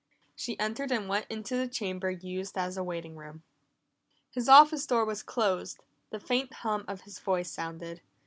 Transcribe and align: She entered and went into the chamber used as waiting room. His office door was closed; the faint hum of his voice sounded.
She 0.35 0.59
entered 0.59 0.91
and 0.91 1.07
went 1.07 1.27
into 1.29 1.55
the 1.55 1.67
chamber 1.67 2.09
used 2.09 2.57
as 2.57 2.79
waiting 2.79 3.15
room. 3.15 3.43
His 4.31 4.49
office 4.49 4.87
door 4.87 5.05
was 5.05 5.21
closed; 5.21 5.83
the 6.09 6.19
faint 6.19 6.51
hum 6.51 6.85
of 6.87 7.01
his 7.01 7.19
voice 7.19 7.51
sounded. 7.51 8.01